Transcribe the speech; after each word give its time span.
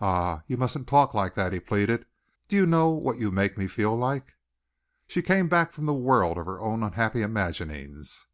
"Ah, 0.00 0.40
you 0.46 0.56
mustn't 0.56 0.88
talk 0.88 1.12
like 1.12 1.34
that!" 1.34 1.52
he 1.52 1.60
pleaded. 1.60 2.06
"Do 2.48 2.56
you 2.56 2.64
know 2.64 2.88
what 2.88 3.18
you 3.18 3.30
make 3.30 3.58
me 3.58 3.66
feel 3.66 3.94
like?" 3.94 4.32
She 5.06 5.20
came 5.20 5.46
back 5.46 5.74
from 5.74 5.84
the 5.84 5.92
world 5.92 6.38
of 6.38 6.46
her 6.46 6.58
own 6.58 6.82
unhappy 6.82 7.20
imaginings. 7.20 8.28